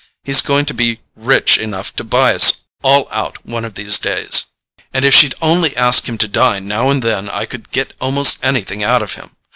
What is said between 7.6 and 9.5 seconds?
get almost anything out of him.